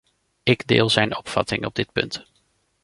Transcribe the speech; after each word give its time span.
Ik 0.43 0.67
deel 0.67 0.89
zijn 0.89 1.17
opvatting 1.17 1.65
op 1.65 1.75
dit 1.75 1.91
punt. 1.91 2.25